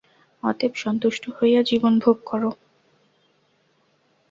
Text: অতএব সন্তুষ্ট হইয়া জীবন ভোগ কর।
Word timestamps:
অতএব 0.43 0.73
সন্তুষ্ট 0.75 1.23
হইয়া 1.37 1.61
জীবন 1.69 1.93
ভোগ 1.99 2.17
কর। 2.25 2.41